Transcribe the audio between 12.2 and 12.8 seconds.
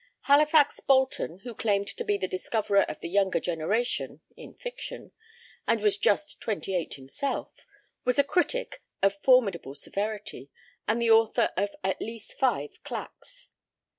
five